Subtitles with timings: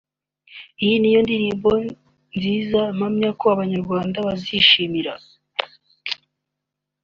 [0.77, 1.69] nayo ni indirimbo
[2.37, 5.13] nziza mpamya ko abanyarwanda bazishimira